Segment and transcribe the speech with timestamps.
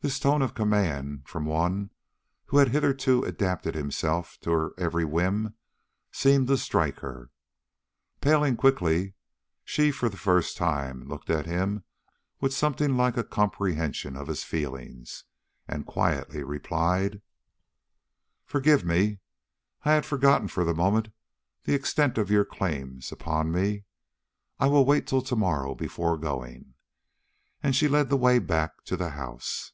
[0.00, 1.88] This tone of command from one
[2.44, 5.54] who had hitherto adapted himself to her every whim,
[6.12, 7.30] seemed to strike her.
[8.20, 9.14] Paling quickly,
[9.64, 11.84] she for the first time looked at him
[12.38, 15.24] with something like a comprehension of his feelings,
[15.66, 17.22] and quietly replied:
[18.44, 19.20] "Forgive me.
[19.86, 21.08] I had forgotten for the moment
[21.62, 23.84] the extent of your claims upon me.
[24.60, 26.74] I will wait till to morrow before going."
[27.62, 29.70] And she led the way back to the house.